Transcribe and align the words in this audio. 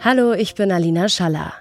Hallo, 0.00 0.32
ich 0.32 0.54
bin 0.54 0.70
Alina 0.70 1.08
Schaller. 1.08 1.52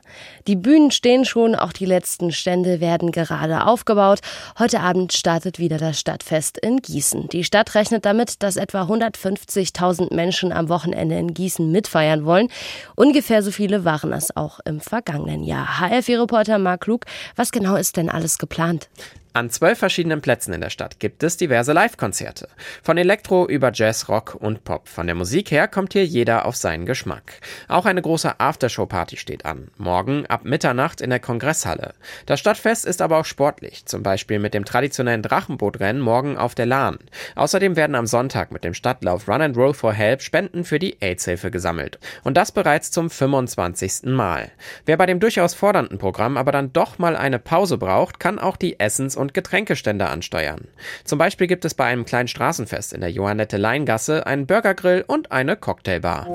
Die 0.46 0.56
Bühnen 0.56 0.92
stehen 0.92 1.26
schon, 1.26 1.56
auch 1.56 1.74
die 1.74 1.86
letzten 1.86 2.32
Stände 2.32 2.80
werden 2.80 3.12
gerade 3.12 3.66
aufgebaut. 3.66 4.20
Heute 4.60 4.80
Abend 4.82 5.12
startet 5.14 5.58
wieder 5.58 5.80
das 5.80 6.00
Stadtfest 6.00 6.60
in 6.60 6.78
Gießen. 6.78 7.30
Die 7.30 7.44
Stadt 7.44 7.74
rechnet 7.74 8.06
damit, 8.06 8.44
dass 8.44 8.56
etwa 8.56 8.84
150.000 8.84 10.14
Menschen 10.14 10.52
am 10.52 10.70
Wochenende 10.70 11.18
in 11.18 11.34
Gießen 11.34 11.72
mitfeiern 11.72 12.26
wollen. 12.26 12.50
Ungefähr 12.96 13.42
so 13.42 13.50
viele 13.50 13.86
waren 13.86 14.14
es 14.14 14.38
auch 14.38 14.60
im 14.66 14.82
vergangenen 14.82 15.44
Jahr. 15.44 15.80
HFI-Reporter 15.80 16.60
Marc 16.60 16.82
Klug, 16.82 17.06
was 17.36 17.52
genau 17.52 17.76
ist 17.76 17.98
denn 17.98 18.10
alles 18.10 18.38
geplant? 18.38 18.88
An 19.38 19.52
zwölf 19.52 19.78
verschiedenen 19.78 20.22
Plätzen 20.22 20.52
in 20.52 20.62
der 20.62 20.72
Stadt 20.72 21.00
gibt 21.00 21.22
es 21.22 21.38
diverse 21.38 21.72
Live-Konzerte. 21.72 22.48
Von 22.82 22.98
Elektro 22.98 23.48
über 23.48 23.70
Jazz, 23.72 24.10
Rock 24.10 24.34
und 24.34 24.64
Pop. 24.64 24.88
Von 24.88 25.06
der 25.06 25.16
Musik 25.16 25.52
her 25.52 25.68
kommt 25.68 25.94
hier 25.94 26.08
jeder 26.08 26.48
auf 26.48 26.56
seinen 26.56 26.88
Geschmack. 26.88 27.34
Auch 27.68 27.86
eine 27.86 28.02
große 28.02 28.40
Aftershow-Party 28.40 29.16
steht 29.18 29.46
an. 29.46 29.68
Morgen 29.78 30.26
ab 30.26 30.44
Mitternacht 30.44 31.02
in 31.02 31.12
der 31.12 31.20
Kongresshalle. 31.20 31.94
Das 32.26 32.40
Stadtfest 32.40 32.84
ist 32.88 33.00
aber 33.00 33.20
auch 33.20 33.26
sportlich. 33.26 33.86
Zum 33.86 34.02
Beispiel 34.02 34.40
mit 34.40 34.56
dem 34.56 34.66
traditionellen 34.66 35.22
Drachenbootrennen 35.22 36.02
morgen 36.02 36.36
auf 36.36 36.56
der 36.56 36.66
Lahn. 36.66 36.98
Außerdem 37.36 37.76
werden 37.76 37.96
am 37.96 38.08
Sonntag 38.08 38.52
mit 38.52 38.64
dem 38.64 38.74
Stadtlauf 38.74 39.28
Run 39.28 39.44
and 39.44 39.56
Roll 39.56 39.76
for 39.76 39.94
Help 39.94 40.24
Spenden 40.24 40.64
für 40.64 40.80
die 40.80 41.00
AIDS-Hilfe 41.00 41.52
gesammelt. 41.52 42.00
Und 42.24 42.38
das 42.38 42.52
bereits 42.52 42.90
zum 42.90 43.12
25. 43.12 44.06
Mal. 44.06 44.50
Wer 44.88 44.98
bei 44.98 45.06
dem 45.06 45.20
durchaus 45.20 45.54
fordernden 45.54 46.00
Programm 46.00 46.38
aber 46.38 46.52
dann 46.52 46.74
doch 46.74 46.98
mal 46.98 47.16
eine 47.16 47.38
Pause 47.38 47.78
braucht, 47.78 48.20
kann 48.20 48.40
auch 48.40 48.58
die 48.58 48.80
Essens- 48.80 49.16
und 49.16 49.27
und 49.28 49.34
Getränkestände 49.34 50.08
ansteuern. 50.08 50.70
Zum 51.04 51.20
Beispiel 51.20 51.48
gibt 51.48 51.66
es 51.66 51.74
bei 51.74 51.84
einem 51.84 52.06
kleinen 52.06 52.30
Straßenfest 52.30 52.94
in 52.94 53.02
der 53.02 53.12
Johannette 53.12 53.58
Leingasse 53.58 54.26
einen 54.26 54.48
Burgergrill 54.48 55.04
und 55.06 55.34
eine 55.34 55.58
Cocktailbar. 55.58 56.28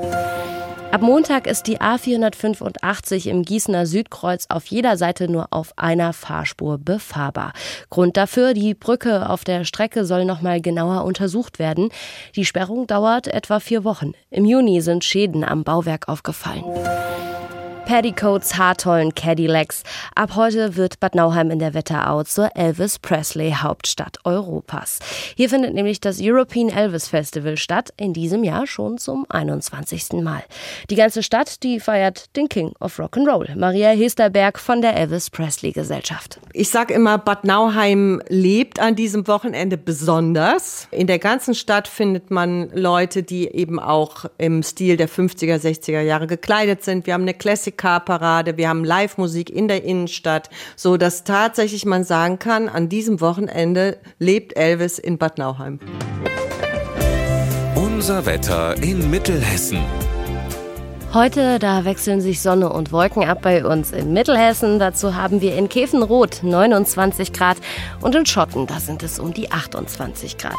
Ab 0.91 1.01
Montag 1.01 1.47
ist 1.47 1.69
die 1.69 1.81
A485 1.81 3.27
im 3.31 3.45
Gießener 3.45 3.87
Südkreuz 3.87 4.45
auf 4.51 4.67
jeder 4.67 4.99
Seite 4.99 5.27
nur 5.27 5.47
auf 5.51 5.73
einer 5.79 6.13
Fahrspur 6.13 6.77
befahrbar. 6.77 7.55
Grund 7.89 8.19
dafür, 8.19 8.53
die 8.53 8.75
Brücke 8.75 9.31
auf 9.31 9.43
der 9.45 9.65
Strecke 9.65 10.05
soll 10.05 10.27
nochmal 10.27 10.61
genauer 10.61 11.05
untersucht 11.05 11.59
werden. 11.59 11.89
Die 12.37 12.45
Sperrung 12.45 12.87
dauert 12.87 13.27
etwa 13.27 13.59
vier 13.59 13.85
Wochen. 13.85 14.13
Im 14.29 14.45
Juni 14.45 14.83
sind 14.83 15.03
Schäden 15.03 15.45
am 15.45 15.65
Bauwerk 15.65 16.09
aufgefallen. 16.09 16.65
Petticoats, 17.85 18.57
Haartollen, 18.57 19.15
Cadillacs. 19.15 19.83
Ab 20.15 20.37
heute 20.37 20.77
wird 20.77 21.01
Bad 21.01 21.15
Nauheim 21.15 21.51
in 21.51 21.59
der 21.59 21.75
Wetterau 21.75 22.23
zur 22.23 22.57
Elvis 22.57 22.99
Presley 22.99 23.53
Hauptstadt 23.53 24.19
Europas. 24.25 25.01
Hier 25.37 25.51
findet 25.51 25.75
nämlich 25.75 26.01
das 26.01 26.19
European 26.21 26.69
Elvis 26.69 27.09
Festival 27.09 27.57
statt, 27.57 27.93
in 27.97 28.13
diesem 28.13 28.45
Jahr 28.45 28.67
schon 28.67 28.99
zum 28.99 29.27
21. 29.29 30.23
Mal. 30.23 30.43
Die 30.91 30.95
ganze 30.95 31.23
Stadt, 31.23 31.63
die 31.63 31.81
feiert 31.81 32.35
den 32.37 32.49
King 32.49 32.73
of 32.81 32.99
Rock'n'Roll, 32.99 33.57
Maria 33.57 33.91
Hesterberg 33.91 34.59
von 34.59 34.81
der 34.81 34.97
Elvis 34.97 35.29
Presley 35.29 35.73
Gesellschaft. 35.73 36.39
Ich 36.53 36.71
sag 36.71 36.91
immer, 36.91 37.19
Bad 37.19 37.45
Nauheim 37.45 38.23
lebt 38.29 38.81
an 38.81 38.97
diesem 38.97 39.27
Wochenende 39.27 39.77
besonders. 39.77 40.89
In 40.93 41.09
der 41.09 41.19
ganzen 41.19 41.55
Stadt 41.55 41.89
findet 41.89 42.31
man 42.31 42.71
Leute, 42.71 43.23
die 43.23 43.49
eben 43.49 43.79
auch 43.81 44.27
im 44.39 44.63
Stil 44.63 44.97
der 44.97 45.09
50er, 45.09 45.57
60er 45.57 46.01
Jahre 46.01 46.27
gekleidet 46.27 46.85
sind. 46.85 47.07
Wir 47.07 47.15
haben 47.15 47.23
eine 47.23 47.35
Classic 47.35 47.77
Car-Parade, 47.83 48.57
wir 48.57 48.69
haben 48.69 48.85
Live-Musik 48.85 49.51
in 49.51 49.67
der 49.67 49.83
Innenstadt, 49.83 50.51
so 50.77 50.97
dass 50.97 51.25
tatsächlich 51.25 51.85
man 51.85 52.05
sagen 52.05 52.39
kann, 52.39 52.69
an 52.69 52.89
diesem 52.89 53.21
Wochenende 53.21 53.99
lebt 54.21 54.57
Elvis 54.57 55.01
in 55.01 55.19
Bad 55.19 55.37
Nauheim. 55.39 55.81
Unser 57.75 58.25
Wetter 58.25 58.81
in 58.81 59.11
Mittelhessen. 59.11 59.81
Heute, 61.13 61.59
da 61.59 61.85
wechseln 61.85 62.21
sich 62.21 62.41
Sonne 62.41 62.73
und 62.73 62.93
Wolken 62.93 63.25
ab 63.25 63.43
bei 63.43 63.65
uns 63.65 63.91
in 63.91 64.13
Mittelhessen. 64.13 64.79
Dazu 64.79 65.17
haben 65.17 65.41
wir 65.41 65.57
in 65.57 65.69
Käfenroth 65.69 66.45
29 66.45 67.33
Grad 67.33 67.57
und 68.01 68.15
in 68.15 68.27
Schotten, 68.27 68.69
da 68.69 68.79
sind 68.79 69.03
es 69.03 69.19
um 69.19 69.35
die 69.35 69.51
28 69.51 70.39
Grad. 70.39 70.55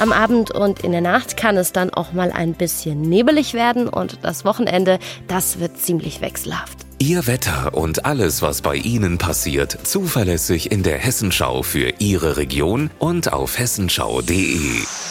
Am 0.00 0.12
Abend 0.12 0.50
und 0.50 0.82
in 0.82 0.92
der 0.92 1.02
Nacht 1.02 1.36
kann 1.36 1.58
es 1.58 1.72
dann 1.72 1.90
auch 1.90 2.14
mal 2.14 2.32
ein 2.32 2.54
bisschen 2.54 3.02
nebelig 3.02 3.52
werden 3.52 3.86
und 3.86 4.18
das 4.22 4.46
Wochenende, 4.46 4.98
das 5.28 5.60
wird 5.60 5.76
ziemlich 5.76 6.22
wechselhaft. 6.22 6.78
Ihr 6.98 7.26
Wetter 7.26 7.74
und 7.74 8.06
alles, 8.06 8.40
was 8.40 8.62
bei 8.62 8.76
Ihnen 8.76 9.18
passiert, 9.18 9.76
zuverlässig 9.82 10.72
in 10.72 10.82
der 10.82 10.96
Hessenschau 10.96 11.62
für 11.62 11.92
Ihre 11.98 12.38
Region 12.38 12.88
und 12.98 13.30
auf 13.34 13.58
hessenschau.de. 13.58 15.09